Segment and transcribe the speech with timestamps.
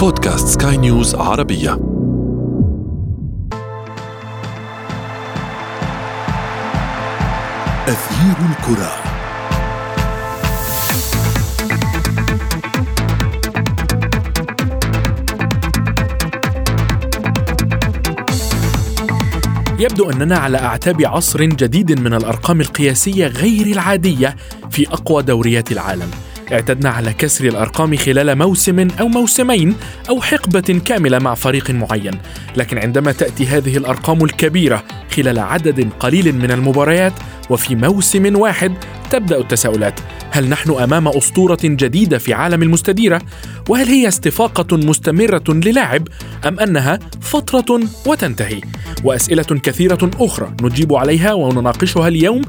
[0.00, 1.72] بودكاست سكاي نيوز عربية.
[7.88, 8.92] أثير الكرة.
[19.78, 24.36] يبدو أننا على أعتاب عصر جديد من الأرقام القياسية غير العادية
[24.70, 26.10] في أقوى دوريات العالم.
[26.52, 29.76] اعتدنا على كسر الأرقام خلال موسم أو موسمين
[30.08, 32.12] أو حقبة كاملة مع فريق معين.
[32.56, 34.84] لكن عندما تأتي هذه الأرقام الكبيرة
[35.16, 37.12] خلال عدد قليل من المباريات
[37.50, 38.74] وفي موسم واحد
[39.10, 40.00] تبدأ التساؤلات.
[40.30, 43.22] هل نحن أمام أسطورة جديدة في عالم المستديرة؟
[43.68, 46.08] وهل هي استفاقة مستمرة للاعب
[46.46, 48.60] أم أنها فتره وتنتهي؟
[49.04, 52.42] وأسئلة كثيرة أخرى نجيب عليها ونناقشها اليوم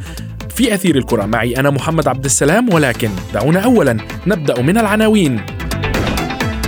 [0.56, 1.26] في أثير الكرة.
[1.26, 3.98] معي أنا محمد عبد السلام ولكن دعونا أولا
[4.28, 5.42] نبدأ من العناوين.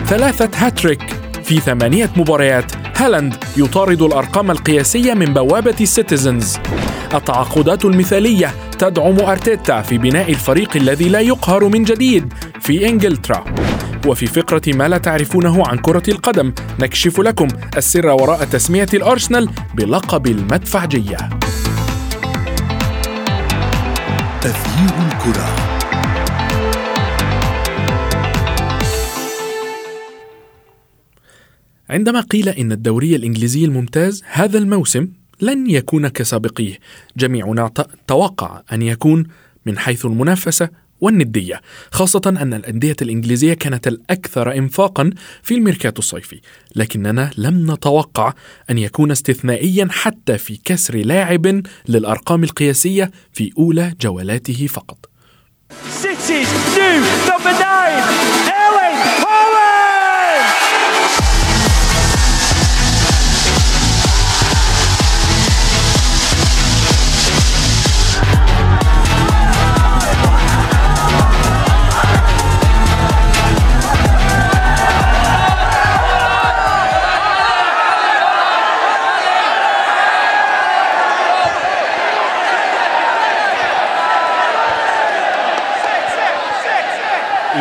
[0.08, 1.04] ثلاثة هاتريك
[1.44, 2.72] في ثمانية مباريات.
[2.98, 6.58] هالاند يطارد الأرقام القياسية من بوابة السيتيزنز
[7.14, 13.46] التعاقدات المثالية تدعم أرتيتا في بناء الفريق الذي لا يقهر من جديد في إنجلترا.
[14.08, 20.28] وفي فقرة ما لا تعرفونه عن كرة القدم نكشف لكم السر وراء تسمية الأرسنال بلقب
[20.28, 21.18] المدفعجية.
[24.46, 25.56] أثير الكرة.
[31.90, 35.08] عندما قيل إن الدوري الإنجليزي الممتاز هذا الموسم
[35.42, 36.78] لن يكون كسابقيه
[37.18, 37.72] جميعنا
[38.08, 39.24] توقع أن يكون
[39.66, 40.70] من حيث المنافسة
[41.04, 45.10] والندية خاصة أن الأندية الإنجليزية كانت الأكثر إنفاقا
[45.44, 46.42] في الميركاتو الصيفي
[46.76, 48.34] لكننا لم نتوقع
[48.70, 55.10] أن يكون استثنائيا حتى في كسر لاعب للأرقام القياسية في أولى جولاته فقط
[56.02, 57.24] City's new!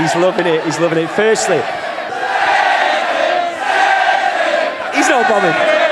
[0.00, 0.64] He's loving it.
[0.64, 1.10] He's loving it.
[1.10, 1.60] Firstly,
[4.96, 5.82] he's not bombing.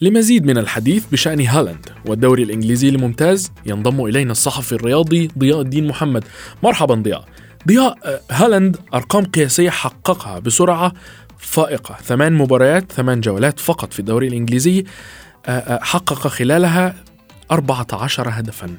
[0.00, 6.24] لمزيد من الحديث بشأن هالاند والدوري الإنجليزي الممتاز ينضم إلينا الصحفي الرياضي ضياء الدين محمد
[6.62, 7.24] مرحبا ضياء
[7.68, 10.92] ضياء آه، هالاند أرقام قياسية حققها بسرعة
[11.38, 11.94] فائقة.
[11.94, 14.84] ثمان مباريات ثمان جولات فقط في الدوري الإنجليزي.
[15.46, 16.94] آه، آه، حقق خلالها
[17.52, 18.76] 14 هدفا.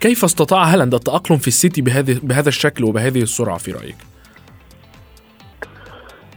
[0.00, 3.96] كيف استطاع هالاند التأقلم في السيتي بهذه بهذا الشكل وبهذه السرعة في رأيك؟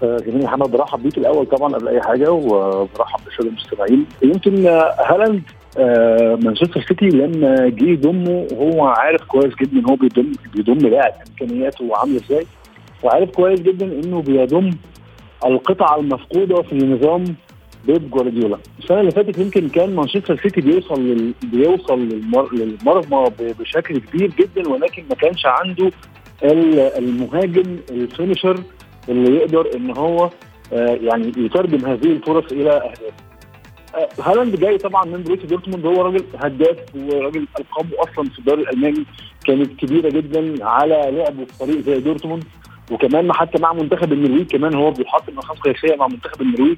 [0.04, 4.68] آه، جميل محمد برحب بيك الأول طبعا قبل أي حاجة وبرحب بالساده المستمعين يمكن
[5.00, 5.42] هالاند
[6.46, 8.48] مانشستر سيتي لما جه يضمه.
[8.54, 11.14] هو عارف كويس جدا إن هو بيضم بيضم لاعب.
[11.30, 12.46] إمكانياته عاملة إزاي؟
[13.04, 14.72] وعارف كويس جدا إنه بيضم
[15.46, 17.24] القطعة المفقودة في نظام
[17.88, 18.58] بيب جوارديولا.
[18.80, 21.34] السنة اللي فاتت يمكن كان مانشستر سيتي بيوصل لل...
[21.44, 22.54] بيوصل للمر...
[22.54, 25.92] للمرمى بشكل كبير جدا ولكن ما كانش عنده
[26.44, 28.60] ال- المهاجم ال finisher
[29.10, 30.30] اللي يقدر إن هو
[30.74, 33.14] آه، يعني يترجم هذه الفرص إلى أهداف.
[33.96, 35.86] آه، هالاند جاي طبعا من بروسيا دورتموند.
[35.86, 39.06] هو راجل هداف وراجل ارقامه أصلا في الدوري الألماني
[39.46, 42.44] كانت كبيرة جدا على لعبه في فريق زي دورتموند.
[42.92, 46.78] وكمان حتى مع منتخب النرويج كمان هو بيحط ارقام قياسية مع منتخب النرويج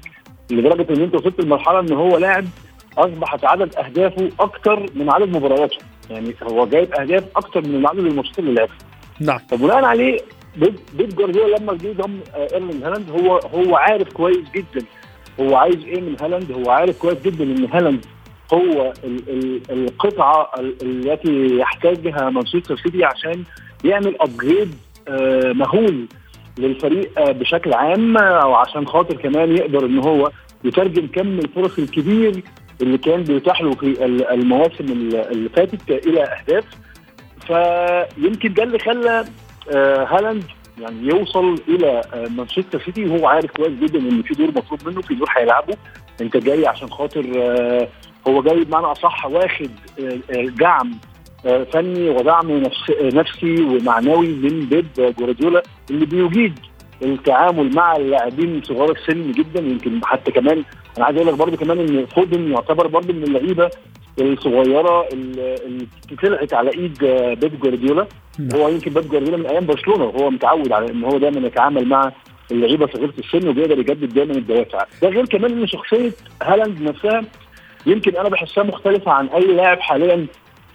[0.50, 2.44] لدرجة إن أنت وصلت لمرحلة إن هو لاعب
[2.98, 5.76] أصبحت عدد أهدافه أكتر من عدد مبارياته.
[6.10, 8.74] يعني هو جايب أهداف أكتر من عدد الماتشات اللي لعبها.
[9.20, 9.38] نعم.
[9.38, 10.18] فبناء عليه
[10.94, 14.86] بيب جوارديولا لما جه ضم آه، ايرلينج هالاند هو هو عارف كويس جدا.
[15.40, 18.04] هو عايز إيه من هالاند؟ هو عارف كويس جدا إن هالاند
[18.54, 23.44] هو ال ال القطعة ال- التي يحتاجها مانشستر سيتي عشان
[23.84, 24.74] يعمل upgrade
[25.52, 26.06] مهول
[26.58, 30.30] للفريق آه، بشكل عام آه، وعشان خاطر كمان يقدر إن هو
[30.64, 32.42] يترجم كم الفرص الكبير
[32.82, 36.64] اللي كان بيتاح له في ال- المواسم ال- اللي فاتت إلى أهداف.
[37.46, 39.24] فيمكن ده اللي خلى
[39.74, 40.44] آه، هالاند
[40.80, 43.04] يعني يوصل إلى آه، مانشستر سيتي.
[43.04, 45.76] وهو عارف كويس جدا إن في دور مطلوب منه في دور هيلعبه.
[46.20, 47.88] أنت جاي عشان خاطر آه،
[48.28, 49.70] هو جاي بمعنى أصح واخد
[50.00, 51.13] آه، آه، دعم آه،
[51.44, 54.86] فني ودعم نفس- آه، نفسي ومعنوي من بيب
[55.18, 56.58] جوارديولا اللي بيجيد
[57.02, 59.60] التعامل مع اللاعبين صغار السن جدا.
[59.60, 60.62] يمكن حتى كمان
[60.96, 63.70] أنا عايز أقول لك برضه كمان إن فودن يعتبر برضه من اللعيبة
[64.20, 65.86] الصغيرة اللي اللي
[66.22, 68.06] طلعت على إيد آه، بيب جوارديولا.
[68.38, 68.60] نعم.
[68.60, 72.12] هو يمكن بيب جوارديولا من أيام برشلونة وهو متعود على إن هو دايما يتعامل مع
[72.52, 76.12] اللعيبة صغيرة السن وبيقدر يجدد دايما الدوافع ده غير كمان إن شخصية
[76.42, 77.22] هالاند نفسها
[77.86, 80.26] يمكن أنا بحسها مختلفة عن أي لاعب حاليا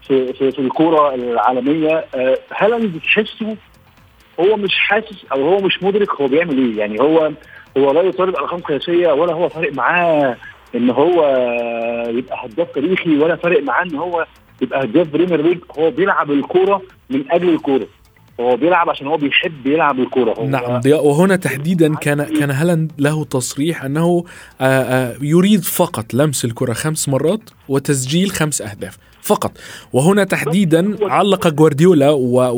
[0.10, 3.56] في في, في الكورة العالمية آه، هالاند تحسه
[4.40, 6.80] هو مش حاسس أو هو مش مدرك هو بيعمل إيه.
[6.80, 7.32] يعني هو
[7.78, 10.38] هو لا يطالب أرقام قياسية ولا هو فارق معاه
[10.76, 11.22] إن هو
[12.10, 14.26] يبقى هداف تاريخي ولا فارق معاه إن هو
[14.62, 17.88] يبقى هداف Premier League هو بيلعب الكورة من أجل الكورة.
[18.40, 20.34] هو بيلعب عشان هو بيحب يلعب الكورة.
[20.40, 24.24] هو نعم ضياء وهنا تحديدا كان كان هالاند له تصريح أنه
[24.62, 28.98] آه، آه، يريد فقط لمس الكرة خمس مرات وتسجيل خمس أهداف.
[29.30, 29.52] فقط.
[29.94, 32.10] وهنا تحديدا علق جوارديولا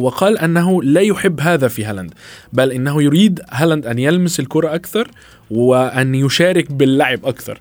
[0.05, 2.13] وقال أنه لا يحب هذا في هالاند
[2.53, 5.07] بل إنه يريد هالاند أن يلمس الكرة أكثر
[5.51, 7.59] وأن يشارك باللعب أكثر.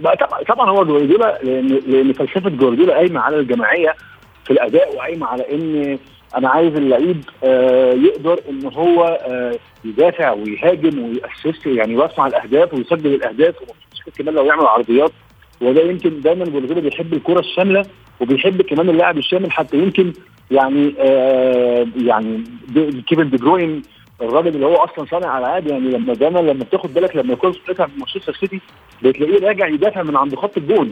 [0.00, 0.16] بقى
[0.48, 3.94] طبعا هو جوارديولا لأن فلسفة جوارديولا قايمة على الجماعية
[4.44, 5.98] في الأداء وقايمة على إن
[6.36, 13.14] أنا عايز اللعيب آه يقدر إن هو آه يدافع ويهاجم ويأسست يعني يصنع الأهداف ويسجل
[13.14, 15.10] الأهداف ومش كمان لو يعمل عرضيات
[15.60, 17.82] وده يمكن دايما جوارديولا بيحب الكرة الشاملة
[18.20, 20.12] وبيحب كمان اللاعب الشامل حتى يمكن
[20.50, 22.44] يعني آه يعني
[23.06, 23.82] كيفن دي بروين
[24.22, 27.86] الراجل اللي هو أصلا صانع ألعاب يعني لما دايما لما بتاخد بالك لما يكون بتدافع
[27.86, 28.60] في مانشستر سيتي
[29.02, 30.88] بتلاقيه راجع يدافع من عند خط الجول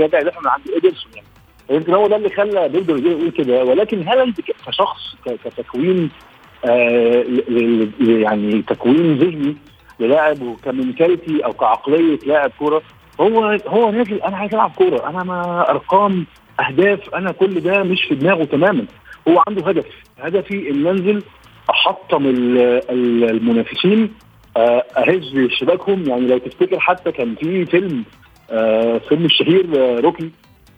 [0.00, 1.26] راجع يدافع من عند إيدرسون يعني.
[1.70, 4.34] يمكن هو ده اللي خلى بيلدر يقول كده ولكن هالاند
[4.66, 6.10] كشخص كتكوين
[6.64, 7.24] آه
[8.00, 9.56] يعني تكوين ذهني
[10.00, 12.82] للاعب وك mentality أو كعقلية لاعب كورة
[13.20, 15.08] هو هو نازل أنا عايز ألعب كورة.
[15.08, 16.26] أنا ما أرقام
[16.60, 18.84] أهداف أنا كل ده مش في دماغه تماما.
[19.28, 19.84] هو عنده هدف.
[20.20, 21.22] هدفي إن انزل
[21.70, 22.58] أحطم ال-
[22.90, 24.12] ال- المنافسين
[24.56, 26.04] آه، أهز شباكهم.
[26.08, 28.04] يعني لو تفتكر حتى كان في فيلم
[28.50, 30.30] آه، فيلم الشهير آه، روكي.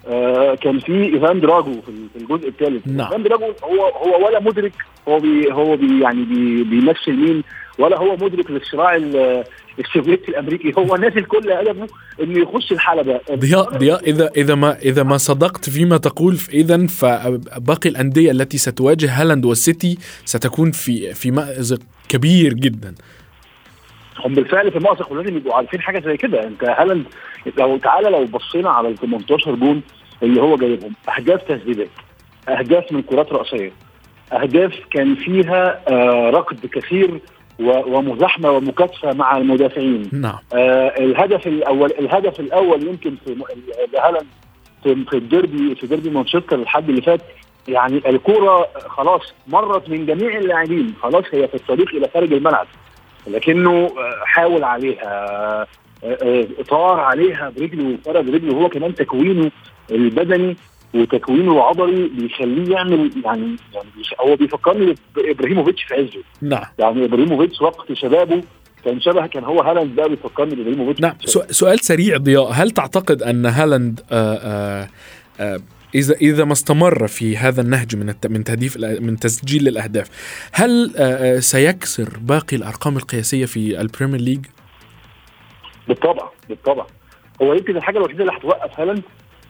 [0.09, 2.87] آه، كان في إيفان دراجو في ال- في الجزء الثالث.
[2.87, 3.07] نعم.
[3.07, 4.73] إيفان دراجو هو هو ولا مدرك
[5.09, 7.43] هو بي هو بي يعني بي بيمثل مين
[7.79, 9.45] ولا هو مدرك للصراع ال-
[9.79, 10.73] السوفيتي الأمريكي.
[10.79, 11.87] هو نازل كل هدفه
[12.23, 13.21] إنه يخش الحلبة.
[13.33, 19.11] ضياء ضياء اذا إذا ما إذا ما صدقت فيما تقول إذا فباقي الأندية التي ستواجه
[19.23, 21.79] هالاند والسيتي ستكون في في مأزق
[22.09, 22.95] كبير جدا.
[24.19, 26.45] هم بالفعل في مأزق ولازم يبقوا عارفين حاجة زي كده.
[26.45, 27.05] انت هالاند
[27.59, 29.83] لو تعالى لو بصينا على ال 18 جون
[30.23, 31.89] اللي هو جايبهم أهداف تسديدات
[32.49, 33.73] أهداف من كرات رأسية
[34.33, 37.21] أهداف كان فيها آه ركض كثير
[37.59, 40.11] ومزاحمة ومكاتفة مع المدافعين.
[40.13, 40.39] نعم.
[40.55, 43.37] آه الهدف الأول الهدف الأول يمكن في
[43.99, 44.27] هالاند
[44.83, 47.21] في في الديربي في ديربي مانشستر الحد اللي فات
[47.69, 52.67] يعني الكورة خلاص مرت من جميع اللاعبين خلاص هي في الطريق إلى خارج الملعب.
[53.27, 55.67] لكنه آه، حاول عليها آه،
[56.05, 59.51] آه، طار عليها برجله وفرد رجله هو كمان تكوينه
[59.91, 60.57] البدني
[60.95, 63.91] وتكوينه العضلي بيخليه يعمل يعني يعني
[64.21, 66.23] هو بيفكرني بابراهيموفيتش في عزه.
[66.43, 66.65] نعم.
[66.79, 68.43] يعني إبراهيموفيتش وقت شبابه
[68.85, 71.01] كان شبه كان هو هالاند ده بيفكرني بإبراهيموفيتش.
[71.01, 71.15] نعم.
[71.51, 74.89] سؤال سريع ضياء هل تعتقد أن هالاند آه،
[75.41, 75.61] آه،
[75.95, 80.09] اذا إذا ما استمر في هذا النهج من من تهديف من تسجيل الأهداف
[80.53, 84.47] هل آه، آه، سيكسر باقي الأرقام القياسية في ال Premier League
[85.89, 86.87] بالطبع بالطبع.
[87.43, 89.03] هو يمكن الحاجة الوحيدة اللي هتوقف هالاند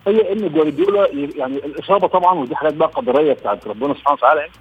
[0.06, 4.52] هي إن جوارديولا يعني الإصابة طبعا ودي حاجات بقى قدرية بتاعت ربنا سبحانه وتعالى يعني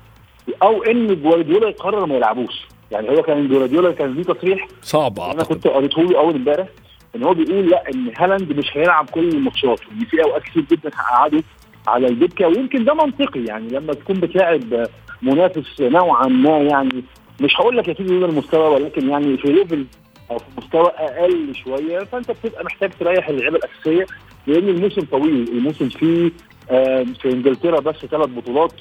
[0.64, 2.68] أو إن جوارديولا يقرر ما يلعبوش.
[2.92, 6.68] يعني هو كان جوارديولا كان ليه تصريح صعب أنا كنت قريته له أول امبارح
[7.16, 10.92] إن هو بيقول لا إن هالاند مش هيلعب كل الماتشات وان في أوقات كتير جدا
[10.96, 11.44] هقعده
[11.88, 13.44] على الدكة ويمكن ده منطقي.
[13.46, 14.88] يعني لما تكون بتلاعب
[15.22, 17.04] منافس نوعا ما يعني
[17.42, 19.86] مش هقول لك يا سيدي دون المستوى ولكن يعني في level
[20.32, 24.06] أو في مستوى أقل شوية فأنت بتبقى محتاج تريح اللعيبة الأساسية
[24.48, 25.48] لأن الموسم طويل.
[25.52, 26.32] الموسم فيه
[26.72, 28.74] آه، في إنجلترا بس ثلاث بطولات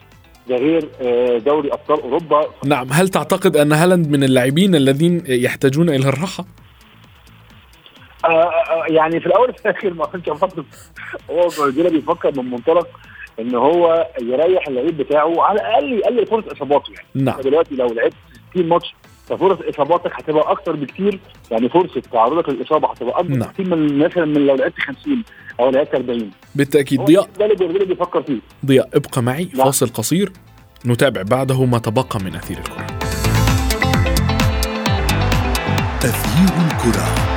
[0.48, 2.40] ده غير آه، دوري أبطال أوروبا.
[2.64, 2.86] نعم.
[2.92, 6.44] هل تعتقد أن هالاند من اللاعبين الذين يحتاجون إلى الراحة؟
[8.88, 10.64] يعني في الأول وفي الآخر ما كانش فاضل
[11.30, 12.88] هو جوارديولا بيفكر من منطلق
[13.40, 17.06] إن هو يريح اللعيب بتاعه على الأقل يقلل فرص إصاباته يعني.
[17.14, 17.36] نعم.
[17.36, 18.14] أنت دلوقتي لو لعبت
[18.50, 18.94] 60 ماتش
[19.28, 21.20] ففرص إصاباتك هتبقى أكتر بكتير.
[21.50, 23.48] يعني فرصة تعرضك للإصابة هتبقى أكبر نعم.
[23.48, 25.22] بكتير من مثلا من لو لعبت 50
[25.60, 27.00] أو لعبت 40 بالتأكيد.
[27.00, 27.28] ضياء.
[27.38, 28.38] ده اللي جوارديولا بيفكر فيه.
[28.66, 29.48] ضياء ابقى معي.
[29.54, 29.64] نعم.
[29.64, 30.32] فاصل قصير.
[30.86, 32.86] نتابع بعده ما تبقى من أثير الكرة.
[36.04, 37.29] أثير الكرة.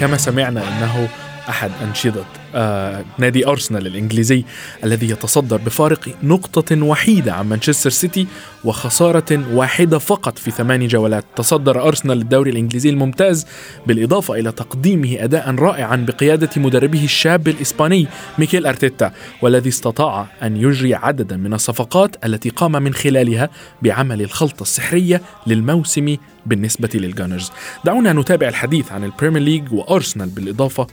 [0.00, 1.08] كما سمعنا إنه
[1.50, 4.44] أحد أنشطة آه نادي أرسنال الإنجليزي
[4.84, 8.26] الذي يتصدر بفارق نقطة وحيدة عن مانشستر سيتي
[8.64, 11.24] وخسارة واحدة فقط في ثماني جولات.
[11.36, 13.46] تصدر أرسنال الدوري الإنجليزي الممتاز
[13.86, 18.06] بالإضافة إلى تقديمه اداء رائعا بقيادة مدربه الشاب الإسباني
[18.38, 23.50] ميكيل أرتيتا والذي استطاع أن يجري عددا من الصفقات التي قام من خلالها
[23.82, 26.16] بعمل الخلطة السحرية للموسم
[26.46, 27.52] بالنسبة لل Gunners
[27.84, 30.86] دعونا نتابع الحديث عن ال Premier League وأرسنال بالإضافة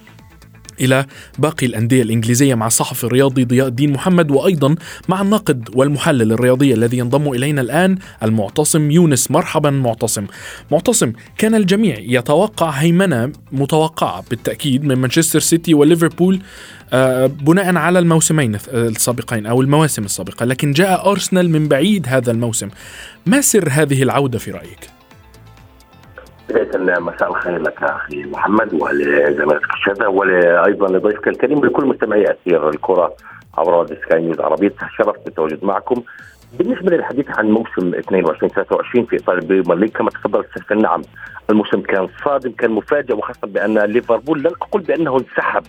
[0.80, 1.06] إلى
[1.38, 4.76] باقي الأندية الإنجليزية مع الصحفي الرياضي ضياء الدين محمد وأيضا
[5.10, 9.32] مع الناقد والمحلل الرياضي الذي ينضم إلينا الآن المعتصم يونس.
[9.32, 10.26] مرحبا معتصم.
[10.72, 16.40] معتصم كان الجميع يتوقع هيمنة متوقعة بالتأكيد من مانشستر سيتي وليفربول
[16.94, 22.70] آه، بناء على الموسمين السابقين أو المواسم السابقة لكن جاء أرسنال من بعيد هذا الموسم.
[23.26, 24.97] ما سر هذه العودة في رأيك؟
[26.50, 33.14] بداية مساء الخير لك أخي محمد ولزميلتك الشاذة وأيضا لضيفك الكريم ولكل مستمعي أثير الكرة
[33.58, 34.70] عبر راديو سكاي نيوز عربية.
[34.70, 36.04] تشرفت بالتواجد معكم.
[36.60, 41.02] بالنسبة للحديث عن موسم 22 23 في إطار البريمير ليج كما تفضلت السيد نعم
[41.50, 45.64] الموسم كان صادم كان مفاجئ وخاصة بأن ليفربول لن أقول بأنه انسحب.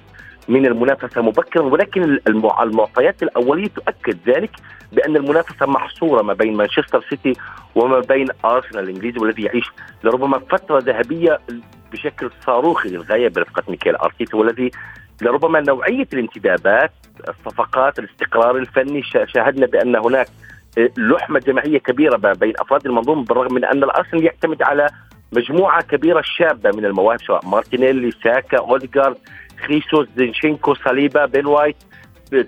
[0.48, 2.18] من المنافسة مبكرا ولكن
[2.60, 4.50] المعطيات الأولية تؤكد ذلك
[4.92, 7.32] بأن المنافسة محصورة ما بين مانشستر سيتي
[7.74, 9.70] وما بين أرسنال الإنجليزي والذي يعيش
[10.04, 11.38] لربما فترة ذهبية
[11.92, 14.70] بشكل صاروخي للغاية برفقة ميكيل أرتيتا والذي
[15.22, 16.92] لربما نوعية الانتدابات
[17.28, 20.28] الصفقات الاستقرار الفني شاهدنا بأن هناك
[20.98, 24.88] لحمة جماعية كبيرة بين أفراد المنظومة بالرغم من أن الأرسنال يعتمد على
[25.32, 29.16] مجموعة كبيرة شابة من المواهب سواء مارتينيلي ساكا أوديغارد
[29.66, 31.76] خيسوس زينتشينكو صليبا بين وايت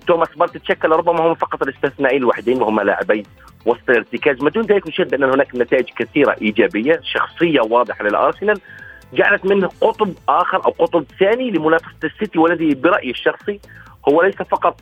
[0.06, 3.22] توماس بارتي تشكل ربما هم فقط الاستثنائيين الوحيدين وهما لاعبي
[3.66, 8.60] وسط الارتكاز ما دون ذلك نشهد بأن هناك نتائج كثيرة إيجابية شخصية واضحة للأرسنال
[9.12, 13.60] جعلت منه قطب آخر أو قطب ثاني لمنافسة السيتي والذي برأيي الشخصي
[14.08, 14.80] هو ليس فقط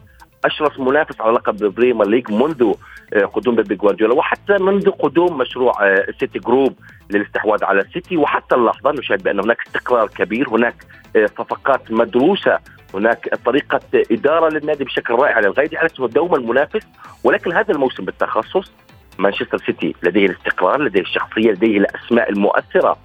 [0.49, 2.73] اشرس منافس على لقب ال Premier League منذ
[3.15, 6.75] آه، قدوم بيب جوارديولا وحتى منذ قدوم مشروع آه، Group
[7.11, 10.75] للاستحواذ على السيتي وحتى اللحظة نشاهد بأن هناك استقرار كبير هناك
[11.17, 12.59] آه، صفقات مدروسة
[12.95, 15.69] هناك طريقة إدارة للنادي بشكل رائع للغاية.
[15.69, 16.87] جعلته دوما منافس
[17.25, 18.73] ولكن هذا الموسم بالتخصص
[19.19, 22.99] مانشستر سيتي لديه الاستقرار لديه الشخصية لديه الأسماء المؤثرة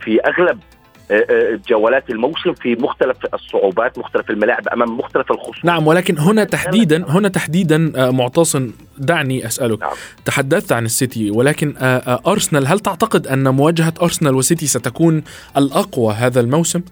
[0.00, 0.60] في أغلب
[1.68, 7.28] جولات الموسم في مختلف الصعوبات مختلف الملاعب أمام مختلف الخصوصات نعم ولكن هنا تحديدا هنا
[7.28, 9.90] تحديدا آه، معتصم دعني أسألك نعم.
[10.24, 11.74] تحدثت عن السيتي ولكن
[12.26, 15.22] أرسنال هل تعتقد أن مواجهة أرسنال وسيتي ستكون
[15.56, 16.82] الأقوى هذا الموسم؟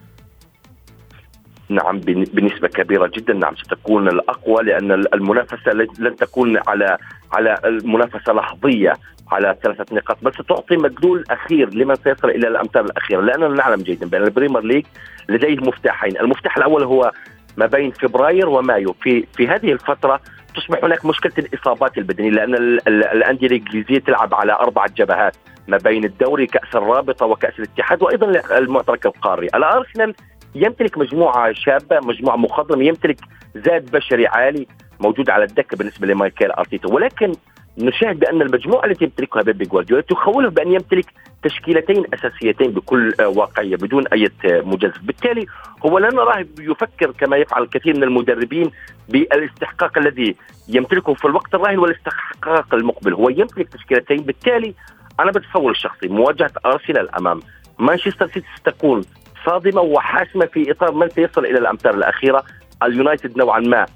[1.68, 6.98] نعم بنسبة كبيرة جدا نعم ستكون الأقوى لأن المنافسة لن تكون على
[7.32, 8.92] على المنافسة لحظية
[9.32, 14.06] على ثلاثة نقاط بل ستعطي مدلول أخير لمن سيصل إلى الأمتار الأخيرة لأننا نعلم جيدا
[14.06, 14.84] بأن ال Premier League
[15.28, 16.16] لديه مفتاحين.
[16.20, 17.12] المفتاح الأول هو
[17.56, 18.92] ما بين فبراير ومايو.
[18.92, 20.20] في في هذه الفترة
[20.56, 22.54] تصبح هناك مشكلة الإصابات البدنية لأن
[22.88, 25.36] الأندية الإنجليزية تلعب على أربعة جبهات
[25.68, 29.46] ما بين الدوري كأس الرابطة وكأس الاتحاد وأيضا المعترك القاري.
[29.46, 30.14] الأرسنال
[30.54, 33.20] يمتلك مجموعة شابة مجموعة مخضرمة يمتلك
[33.54, 34.66] زاد بشري عالي
[35.00, 36.88] موجود على الدكة بالنسبة لمايكل أرتيتا.
[36.88, 37.32] ولكن
[37.78, 41.06] نشاهد بأن المجموعة التي يمتلكها بيبي جوارديولا تخوله بأن يمتلك
[41.42, 45.46] تشكيلتين أساسيتين بكل واقعية بدون أي مجازف، بالتالي
[45.86, 48.70] هو لا نراه يفكر كما يفعل الكثير من المدربين
[49.08, 50.36] بالاستحقاق الذي
[50.68, 54.74] يمتلكه في الوقت الراهن والاستحقاق المقبل، هو يمتلك تشكيلتين بالتالي
[55.20, 57.40] أنا بتصور الشخصي مواجهة أرسنال أمام
[57.78, 59.04] مانشستر سيتي ستكون
[59.46, 62.42] صادمة وحاسمة في إطار من سيصل إلى الأمتار الأخيرة.
[62.82, 63.86] اليونايتد نوعا ما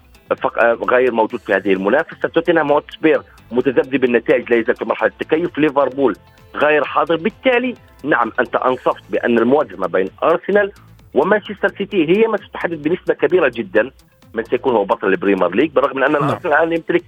[0.91, 2.29] غير موجود في هذه المنافسة.
[2.29, 6.17] توتنهام هوتسبير متذبذب النتائج لا يزال في مرحلة التكيف ليفربول
[6.55, 10.73] غير حاضر بالتالي نعم أنت أنصفت بأن المواجهة ما بين أرسنال
[11.15, 13.91] ومانشستر سيتي هي ما ستحدد بنسبة كبيرة جدا
[14.35, 16.25] من سيكون هو بطل ال Premier League بالرغم من أن نعم.
[16.25, 17.05] الأرسنال الآن يمتلك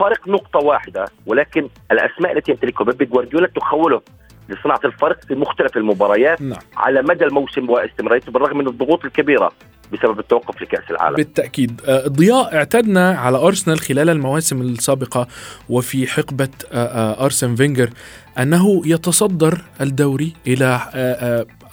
[0.00, 4.02] فارق نقطة واحدة ولكن الأسماء التي يمتلكها بيب جوارديولا تخوله
[4.48, 6.58] لصناعة الفرق في مختلف المباريات نعم.
[6.76, 9.52] على مدى الموسم واستمراريته بالرغم من الضغوط الكبيرة
[9.92, 15.26] بسبب التوقف لكأس العالم بالتأكيد آه، ضياء اعتدنا على أرسنال خلال المواسم السابقة
[15.68, 17.90] وفي حقبة آه، آه، أرسن فينجر
[18.38, 20.80] أنه يتصدر الدوري إلى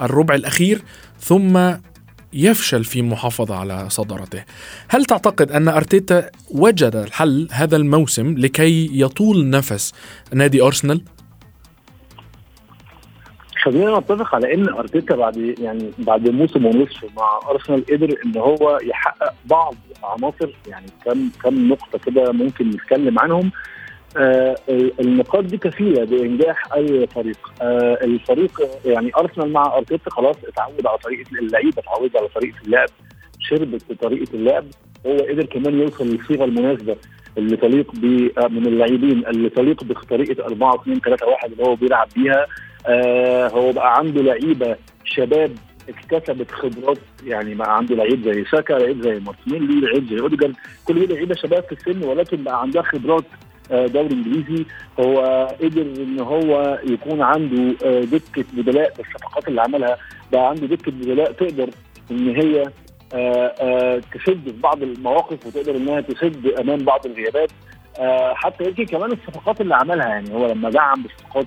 [0.01, 0.81] الربع الأخير
[1.19, 1.59] ثم
[2.33, 4.43] يفشل في المحافظة على صدارته
[4.87, 9.93] هل تعتقد أن أرتيتا وجد الحل هذا الموسم لكي يطول نفس
[10.33, 11.01] نادي أرسنال؟
[13.65, 18.79] خلينا نتفق على إن أرتيتا بعد يعني بعد موسم ونصف مع أرسنال قدر إن هو
[18.83, 23.51] يحقق بعض عناصر يعني كم كم نقطة كده ممكن نتكلم عنهم.
[24.17, 24.55] آه
[24.99, 27.37] النقاط دي كفيلة بإنجاح أي فريق.
[27.61, 32.89] آه الفريق يعني أرسنال مع أرتيتا خلاص اتعود على طريقة اللعيبة اتعود على طريقة اللعب
[33.39, 34.65] شربت بطريقه اللعب.
[35.05, 36.95] هو قدر كمان يوصل للصيغة المناسبة
[37.37, 38.05] اللي تليق ب
[38.51, 42.45] من اللاعبين اللي تليق بطريقة 4 2 3 1 اللي هو بيلعب بيها.
[42.87, 45.51] آه هو بقى عنده لعيبة شباب
[45.89, 51.07] اكتسبت خبرات يعني بقى عنده لعيب زي ساكا لعيب زي مارتينيلي لعيب زي اوديجارد كل
[51.07, 53.23] دي لعيبة شباب في السن ولكن بقى عندها خبرات
[53.71, 54.65] دوري إنجليزي.
[54.99, 59.97] هو قدر إن هو يكون عنده دكة بدلاء بالصفقات اللي عملها
[60.31, 61.69] بقى عنده دكة بدلاء تقدر
[62.11, 62.63] إن هي
[63.13, 67.49] آآ تسد في بعض المواقف وتقدر إنها تسد أمام بعض الغيابات.
[68.35, 71.45] حتى يمكن كمان الصفقات اللي عملها يعني هو لما دعم بالصفقات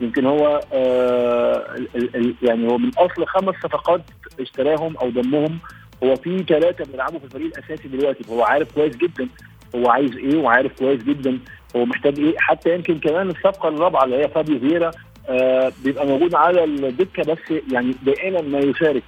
[0.00, 4.00] يمكن هو ال يعني هو من أصل خمس صفقات
[4.40, 5.58] اشتراهم أو ضمهم
[6.04, 9.28] هو في ثلاثة بيلعبوا في الفريق الأساسي دلوقتي فهو عارف كويس جدا
[9.76, 11.38] هو عايز إيه وعارف كويس جدا
[11.76, 14.90] هو محتاج إيه حتى يمكن كمان الصفقة الرابعة اللي هي فابيو فييرا
[15.28, 19.02] آه بيبقى موجود على الدكة بس يعني دائما ما يشارك.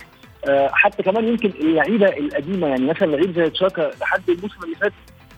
[0.49, 4.93] آه حتى كمان يمكن اللعيبة القديمة يعني مثلا لعيب زي تشاكا لحد الموسم اللي فات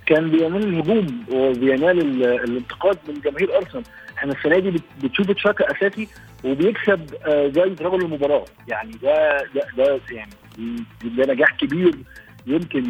[0.06, 3.84] كان بينال الهجوم وبينال الانتقاد من جماهير أرسنال.
[4.18, 6.08] إحنا السنة دي بتشوف تشاكا أساسي
[6.44, 8.44] وبيكسب آه جايزه رجل المباراة.
[8.68, 10.32] يعني ده ده, ده يعني
[11.04, 11.94] ده نجاح كبير
[12.46, 12.82] يمكن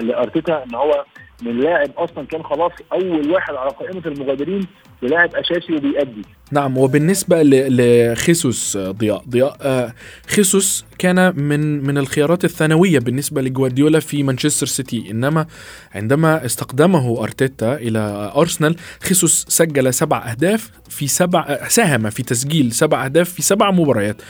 [0.00, 1.04] لأرتيتا إن هو
[1.42, 4.66] من لاعب أصلا كان خلاص أول واحد على قائمة المغادرين
[5.02, 6.22] للاعب أساسي وبيأدي.
[6.52, 9.92] نعم وبالنسبة لخيسوس ضياء ضياء
[10.26, 15.10] خيسوس كان من من الخيارات الثانوية بالنسبة لجوارديولا في مانشستر سيتي.
[15.10, 15.46] إنما
[15.94, 23.04] عندما استقدمه أرتيتا إلى أرسنال خيسوس سجل سبع أهداف في سبع ساهم في تسجيل سبع
[23.04, 24.22] أهداف في سبع مباريات.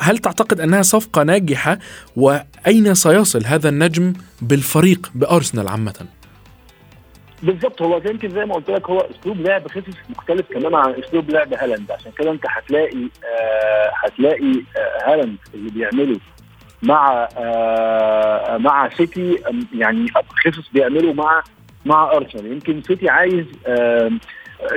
[0.00, 1.78] هل تعتقد أنها صفقة ناجحة؟
[2.16, 6.06] وأين سيصل هذا النجم بالفريق بأرسنال عامة؟
[7.42, 11.30] بالظبط هو يمكن زي ما قلت لك هو اسلوب لعب خيسوس مختلف تماما عن اسلوب
[11.30, 11.90] لعب هالاند.
[11.90, 16.16] عشان كده انت هتلاقي آه هتلاقي آه هالاند اللي بيعمله
[16.82, 19.38] مع آه مع سيتي
[19.74, 20.06] يعني
[20.44, 21.42] خيسوس بيعمله مع
[21.86, 22.46] مع أرسنال.
[22.52, 24.10] يمكن سيتي عايز آه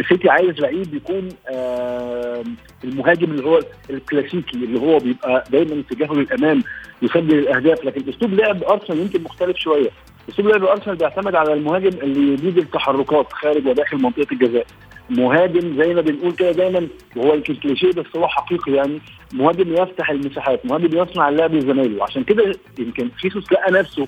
[0.09, 2.43] سيتي عايز لعيب يكون آه
[2.83, 6.63] المهاجم اللي هو الكلاسيكي اللي هو بيبقى دايما اتجاهه للأمام
[7.01, 7.85] يسجل الأهداف.
[7.85, 9.89] لكن أسلوب لعب أرسنال يمكن مختلف شوية.
[10.29, 14.65] اسلوب لعب أرسنال بيعتمد على المهاجم اللي يجيد التحركات خارج وداخل منطقة الجزاء.
[15.09, 18.99] مهاجم زي ما بنقول كده دايما وهو يمكن كليشيه بس هو حقيقي يعني
[19.33, 24.07] مهاجم يفتح المساحات مهاجم يصنع اللعب لزمايله عشان كده يمكن خيسوس لقى نفسه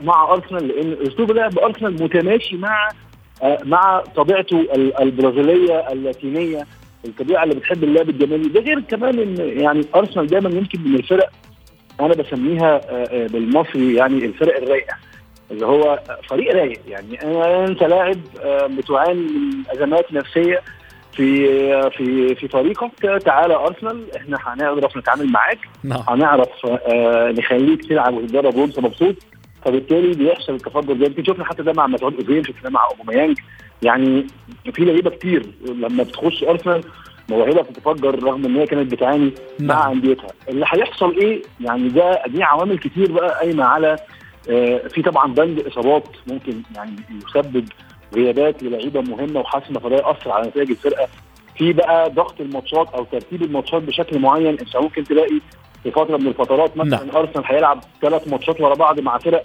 [0.00, 2.88] مع أرسنال لأن أسلوب لعب أرسنال متماشي مع
[3.64, 4.66] مع طبيعته
[5.00, 6.66] البرازيلية اللاتينية
[7.04, 11.30] الطبيعة اللي بتحب اللعب الجمالي ده غير كمان إن يعني أرسنال دايما يمكن من الفرق
[12.00, 12.80] أنا بسميها
[13.26, 14.94] بالمصري يعني الفرق الرايقة.
[15.50, 16.80] اللي هو فريق رايق.
[16.88, 17.22] يعني
[17.64, 18.16] أنت لاعب
[18.76, 20.60] بتعاني من أزمات نفسية
[21.12, 21.46] في
[21.90, 22.90] في في فريقك.
[23.24, 25.58] تعالى أرسنال إحنا هنعرف نتعامل معاك.
[25.84, 26.00] نعم.
[26.08, 26.48] هنعرف
[27.38, 29.14] نخليك تلعب وتتدرب وأنت مبسوط.
[29.64, 33.38] فبالتالي بيحصل التفجر ده شفنا حتى ده مع مسعود اوزيل شفنا مع أوباميانج.
[33.82, 34.26] يعني
[34.72, 36.80] في لعيبة كتير لما بتخش أرسنال
[37.28, 39.68] موهبة بتتفجر رغم إن هي كانت بتعاني نعم.
[39.78, 40.26] مع أنديتها.
[40.48, 43.98] اللي هيحصل إيه؟ يعني ده دي عوامل كتير بقى قايمة على آه
[44.88, 46.92] في طبعا بند إصابات ممكن يعني
[47.28, 47.68] يسبب
[48.14, 51.08] غيابات للعيبة مهمة وحاسمه فده ياثر على نتائج الفرقة.
[51.56, 55.40] في بقى ضغط الماتشات أو ترتيب الماتشات بشكل معين أنت ممكن تلاقي
[55.82, 57.16] في فترة من الفترات مثلا نعم.
[57.16, 59.42] أرسنال هيلعب ثلاث ماتشات ورا بعض مع فرق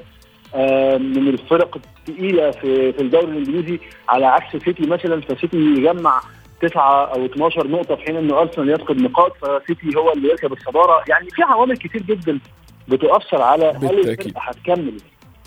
[0.55, 3.79] آه من الفرق الثقيله في في الدوري الإنجليزي.
[4.09, 6.21] على عكس سيتي مثلا فسيتي يجمع
[6.61, 11.03] تسعة أو 12 نقطة في حين إن أرسنال يفقد نقاط فسيتي هو اللي يركب الصدارة.
[11.09, 12.39] يعني في عوامل كتير جدا
[12.87, 13.99] بتؤثر على هل.
[13.99, 14.97] الفرقة هتكمل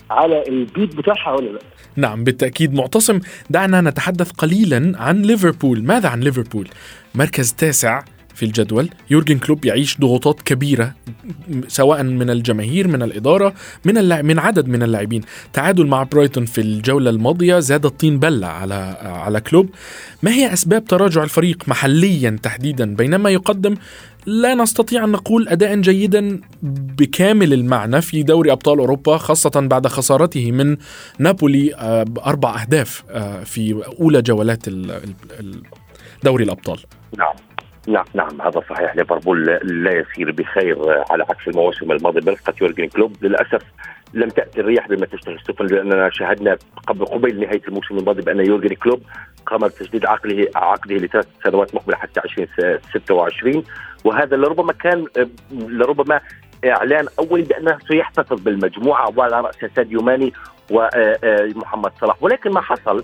[0.09, 1.59] على البيت بتاعها ولا لأ.
[1.95, 2.73] نعم بالتأكيد.
[2.73, 3.19] معتصم
[3.49, 5.83] دعنا نتحدث قليلا عن ليفربول.
[5.83, 6.67] ماذا عن ليفربول؟
[7.15, 8.03] مركز تاسع.
[8.37, 8.89] في الجدول.
[9.09, 10.93] يورجن كلوب يعيش ضغوطات كبيرة
[11.67, 13.53] سواء من الجماهير من الإدارة
[13.85, 14.21] من اللع...
[14.21, 15.21] من عدد من اللاعبين.
[15.53, 19.69] تعادل مع برايتون في الجولة الماضية زاد الطين بلة على على كلوب.
[20.23, 23.75] ما هي أسباب تراجع الفريق محليا تحديدا؟ بينما يقدم
[24.25, 26.41] لا نستطيع أن نقول أداء جيدا
[26.97, 30.77] بكامل المعنى في دوري أبطال أوروبا خاصة بعد خسارته من
[31.19, 34.69] نابولي آه، بأربع أهداف آه، في أولى جولات
[36.23, 36.79] دوري الأبطال.
[37.17, 37.46] نعم.
[37.87, 38.95] نعم نعم هذا صحيح.
[38.95, 40.77] ليفربول لا يسير بخير
[41.11, 43.61] على عكس المواسم الماضيه برفقه يورجن كلوب للأسف
[44.13, 48.75] لم تأتي الرياح بما تشتهي السفن لأننا شاهدنا قبل قبيل نهاية الموسم الماضي بأن يورجن
[48.75, 49.01] كلوب
[49.45, 53.63] قام بتجديد عقده عقده لثلاث سنوات مقبلة حتى 2026
[54.05, 55.05] وهذا لربما كان
[55.51, 56.19] لربما
[56.65, 60.33] إعلان اولي بأنه سيحتفظ بالمجموعة وعلى راسها ساديو ماني
[60.71, 62.23] ومحمد صلاح.
[62.23, 63.03] ولكن ما حصل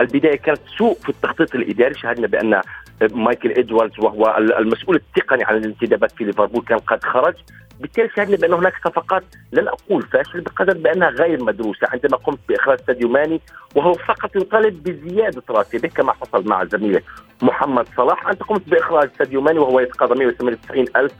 [0.00, 1.94] البداية كانت سوء في التخطيط الإداري.
[1.94, 2.60] شاهدنا بأن
[3.02, 7.34] مايكل ادواردز وهو المسؤول التقني عن الانتدابات في ليفربول كان قد خرج.
[7.80, 11.86] بالتالي شاهدنا بأن هناك صفقات لن أقول فاشله بقدر بأنها غير مدروسة.
[11.92, 13.40] عندما قمت بإخراج ساديو ماني
[13.74, 17.02] وهو فقط يطالب بزيادة راتبه كما حصل مع زميله
[17.42, 18.28] محمد صلاح.
[18.28, 21.12] أنت قمت بإخراج ساديو ماني وهو يتقاضى 198 ألف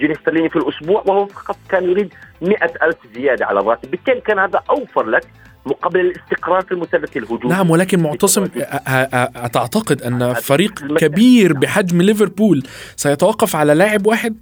[0.00, 3.90] جنيه استرليني في الأسبوع وهو فقط كان يريد 100 ألف زيادة على الراتب.
[3.90, 5.24] بالتالي كان هذا أوفر لك
[5.66, 7.54] مقابل الاستقرار في المثلث الهجومي.
[7.54, 8.46] نعم ولكن معتصم
[9.52, 12.62] تعتقد أن فريق كبير بحجم ليفربول
[12.96, 14.36] سيتوقف على لاعب واحد؟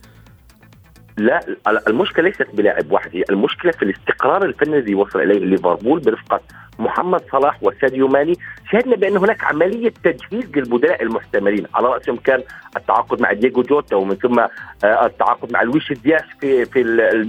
[1.18, 1.40] لا
[1.88, 6.40] المشكلة ليست بلاعب واحد هي المشكلة في الاستقرار الفني الذي وصل إليه ليفربول برفقة
[6.78, 8.34] محمد صلاح وساديو ماني
[8.72, 11.66] شهدنا بأن هناك عملية تجهيز للبدلاء المحتملين.
[11.74, 12.42] على رأسهم كان
[12.76, 16.80] التعاقد مع دييغو جوتا ومن ثم آه، التعاقد مع لويش دياش في في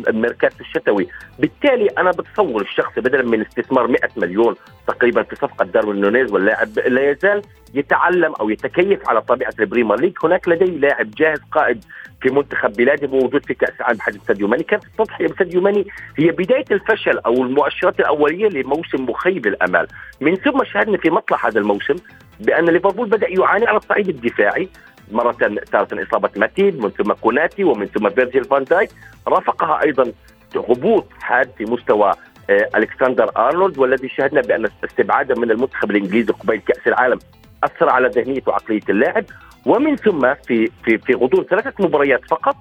[0.09, 1.07] الميركاتو الشتوي.
[1.39, 4.55] بالتالي أنا بتصور الشخص بدلا من استثمار 100 مليون
[4.87, 7.41] تقريبا في صفقة داروين نونيز واللاعب لا يزال
[7.73, 10.13] يتعلم أو يتكيف على طبيعة البريمير ليج.
[10.23, 11.83] هناك لديه لاعب جاهز قائد
[12.21, 14.63] في منتخب بلاده موجود في كأس العالم بحجم ساديو ماني.
[14.63, 19.87] كانت التضحية بساديو ماني هي بداية الفشل أو المؤشرات الأولية لموسم مخيب الآمال
[20.21, 21.95] من ثم شاهدنا في مطلع هذا الموسم
[22.39, 24.69] بأن ليفربول بدأ يعاني على الصعيد الدفاعي.
[25.11, 25.31] مرة
[25.71, 28.89] تارة إصابة ماتيب من ثم كوناتي ومن ثم فيرجيل فان دايك.
[29.27, 30.11] رافقها أيضا
[30.55, 32.13] هبوط حاد في مستوى
[32.49, 37.19] آه، ألكسندر أرنولد والذي شاهدنا بأن استبعاده من المنتخب الإنجليزي قبيل كأس العالم
[37.63, 39.25] أثر على ذهنية وعقلية اللاعب.
[39.65, 42.55] ومن ثم في في في غضون ثلاثة مباريات فقط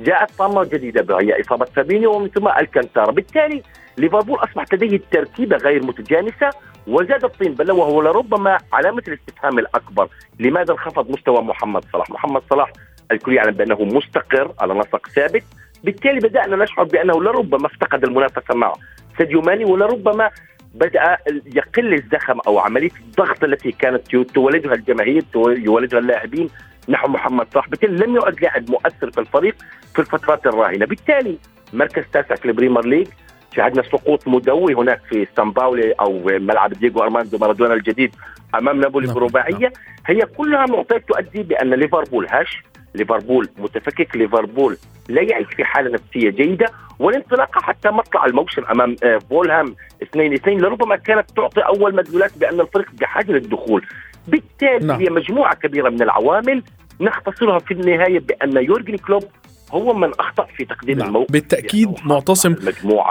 [0.00, 3.62] جاءت طامة جديدة وهي إصابة فابينيو ومن ثم الكانتارا بالتالي
[3.98, 6.50] ليفربول أصبحت لديه التركيبه غير متجانسة
[6.86, 10.08] وزاد الطين بلة وهو لربما علامة الاستفهام الأكبر.
[10.40, 12.72] لماذا انخفض مستوى محمد صلاح؟ محمد صلاح
[13.12, 15.42] الكل يعلم بأنه مستقر على نسق ثابت.
[15.84, 18.74] بالتالي بدأنا نشعر بأنه لربما افتقد المنافسة معه
[19.18, 20.30] ساديو ماني ولربما
[20.74, 26.48] بدأ يقل الزخم أو عملية الضغط التي كانت تولدها الجماهير يولدها اللاعبين.
[26.88, 29.54] نحو محمد صلاح بالتالي لم يعد لاعب مؤثر في الفريق
[29.94, 31.38] في الفترات الراهنة بالتالي
[31.72, 33.08] مركز تاسع في البريمير ليج
[33.56, 38.14] شاهدنا سقوط مدوي هناك في سان باولي أو ملعب دييغو أرماندو مارادونا الجديد
[38.54, 39.14] أمام نابولي نعم.
[39.14, 39.72] برباعيه
[40.06, 42.62] هي كلها معطيات تؤدي بأن ليفربول هش
[42.94, 44.76] ليفربول متفكك ليفربول
[45.08, 46.66] لا يعيش في حالة نفسية جيدة
[46.98, 52.60] والانطلاقه حتى مطلع الموسم أمام آه، فولهام 2 2 لربما كانت تعطي أول مدلولات بأن
[52.60, 53.86] الفريق بحاجة للدخول
[54.28, 55.00] بالتالي نعم.
[55.00, 56.62] هي مجموعة كبيرة من العوامل
[57.00, 59.24] نختصرها في النهاية بأن يورجن كلوب
[59.72, 61.08] هو من أخطأ في تقديم نعم.
[61.08, 61.32] الموقف.
[61.32, 62.52] بالتأكيد معتصم.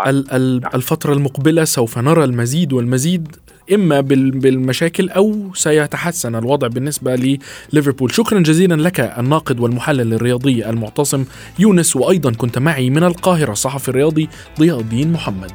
[0.08, 0.72] ال ال نعم.
[0.76, 3.36] الفترة المقبلة سوف نرى المزيد والمزيد
[3.74, 7.40] إما بالمشاكل أو سيتحسن الوضع بالنسبة
[7.74, 8.12] لليفربول.
[8.12, 11.26] شكرا جزيلا لك الناقد والمحلل الرياضي المعتصم
[11.60, 15.52] يونس وأيضا كنت معي من القاهرة الصحفي الرياضي ضياء الدين محمد.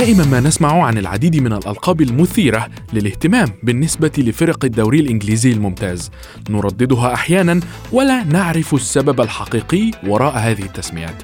[0.00, 6.10] دائما ما نسمع عن العديد من الألقاب المثيرة للاهتمام بالنسبة لفرق الدوري الإنجليزي الممتاز.
[6.50, 7.60] نرددها أحيانا
[7.92, 11.22] ولا نعرف السبب الحقيقي وراء هذه التسميات.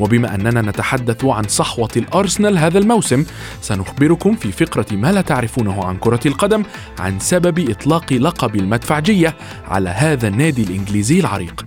[0.00, 3.24] وبما أننا نتحدث عن صحوة الأرسنال هذا الموسم
[3.60, 6.62] سنخبركم في فقرة ما لا تعرفونه عن كرة القدم
[6.98, 9.36] عن سبب إطلاق لقب المدفعجية
[9.68, 11.66] على هذا النادي الإنجليزي العريق.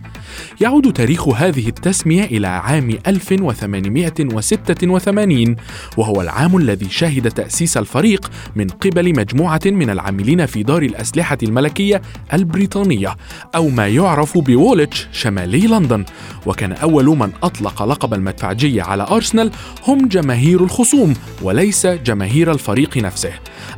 [0.62, 5.56] يعود تاريخ هذه التسمية إلى عام 1886
[5.98, 12.02] وهو العام الذي شهد تأسيس الفريق من قبل مجموعة من العاملين في دار الأسلحة الملكية
[12.34, 13.15] البريطانية
[13.56, 16.06] أو ما يعرف بوولتش شمالي لندن.
[16.46, 19.52] وكان أول من أطلق لقب المدفعجية على أرسنال
[19.88, 23.32] هم جماهير الخصوم وليس جماهير الفريق نفسه.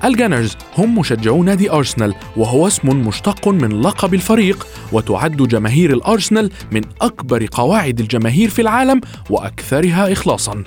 [0.04, 6.43] ال Gunners هم مشجعو نادي أرسنال وهو اسم مشتق من لقب الفريق وتعد جماهير الأرسنال
[6.72, 10.64] من أكبر قواعد الجماهير في العالم وأكثرها إخلاصا.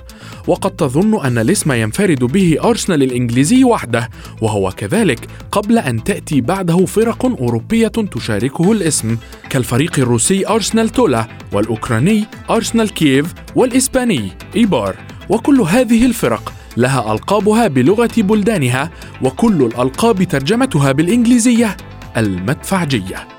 [0.47, 4.09] وقد تظن أن الاسم ينفرد به أرسنال الإنجليزي وحده
[4.41, 9.17] وهو كذلك قبل أن تأتي بعده فرق أوروبية تشاركه الاسم
[9.49, 14.95] كالفريق الروسي أرسنال تولا والأوكراني أرسنال كييف والإسباني إيبار.
[15.29, 21.77] وكل هذه الفرق لها ألقابها بلغة بلدانها وكل الألقاب ترجمتها بالإنجليزية
[22.17, 23.36] المدفعجية.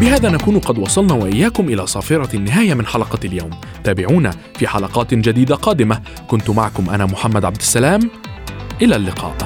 [0.00, 3.50] بهذا نكون قد وصلنا وإياكم إلى صافرة النهاية من حلقة اليوم.
[3.84, 6.02] تابعونا في حلقات جديدة قادمة.
[6.28, 8.10] كنت معكم أنا محمد عبد السلام.
[8.82, 9.36] إلى اللقاء.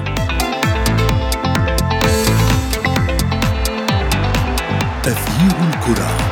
[5.02, 6.31] تغيير الكرة.